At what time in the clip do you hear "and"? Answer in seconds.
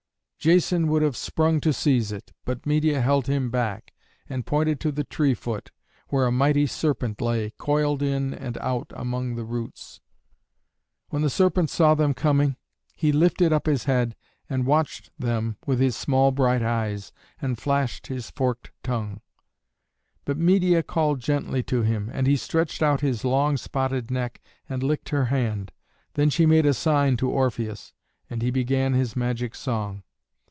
4.27-4.43, 8.33-8.57, 14.49-14.65, 17.39-17.55, 22.11-22.25, 24.67-24.81, 28.27-28.41